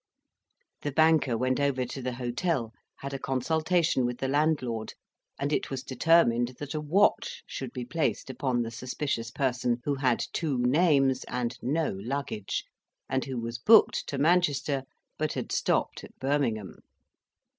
[0.81, 4.95] The banker went over to the hotel, had a consultation with the landlord,
[5.37, 9.93] and it was determined that a watch should be placed upon the suspicious person who
[9.93, 12.63] had two names and no luggage,
[13.07, 14.85] and who was booked to Manchester
[15.19, 16.77] but had stopped at Birmingham.